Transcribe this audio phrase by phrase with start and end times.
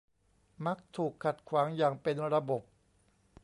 [0.65, 2.61] มักถูกขัดขวางอย่างเป็นระบบ